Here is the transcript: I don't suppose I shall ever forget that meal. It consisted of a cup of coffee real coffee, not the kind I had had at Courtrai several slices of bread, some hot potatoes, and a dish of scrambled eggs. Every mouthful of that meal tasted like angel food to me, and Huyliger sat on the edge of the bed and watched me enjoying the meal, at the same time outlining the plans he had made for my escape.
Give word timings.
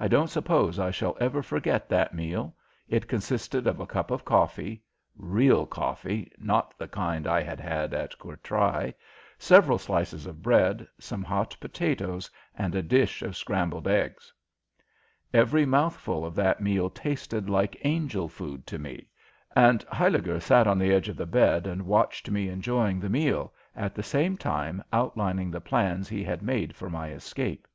I 0.00 0.08
don't 0.08 0.30
suppose 0.30 0.78
I 0.78 0.90
shall 0.90 1.14
ever 1.20 1.42
forget 1.42 1.90
that 1.90 2.14
meal. 2.14 2.56
It 2.88 3.06
consisted 3.06 3.66
of 3.66 3.80
a 3.80 3.86
cup 3.86 4.10
of 4.10 4.24
coffee 4.24 4.82
real 5.14 5.66
coffee, 5.66 6.32
not 6.38 6.72
the 6.78 6.88
kind 6.88 7.26
I 7.26 7.42
had 7.42 7.60
had 7.60 7.92
at 7.92 8.18
Courtrai 8.18 8.94
several 9.38 9.76
slices 9.76 10.24
of 10.24 10.40
bread, 10.40 10.88
some 10.98 11.22
hot 11.22 11.54
potatoes, 11.60 12.30
and 12.56 12.74
a 12.74 12.80
dish 12.80 13.20
of 13.20 13.36
scrambled 13.36 13.86
eggs. 13.86 14.32
Every 15.34 15.66
mouthful 15.66 16.24
of 16.24 16.34
that 16.36 16.62
meal 16.62 16.88
tasted 16.88 17.50
like 17.50 17.76
angel 17.84 18.26
food 18.26 18.66
to 18.68 18.78
me, 18.78 19.10
and 19.54 19.84
Huyliger 19.92 20.40
sat 20.40 20.66
on 20.66 20.78
the 20.78 20.94
edge 20.94 21.10
of 21.10 21.16
the 21.18 21.26
bed 21.26 21.66
and 21.66 21.84
watched 21.84 22.30
me 22.30 22.48
enjoying 22.48 23.00
the 23.00 23.10
meal, 23.10 23.52
at 23.76 23.94
the 23.94 24.02
same 24.02 24.38
time 24.38 24.82
outlining 24.94 25.50
the 25.50 25.60
plans 25.60 26.08
he 26.08 26.24
had 26.24 26.40
made 26.40 26.74
for 26.74 26.88
my 26.88 27.10
escape. 27.10 27.68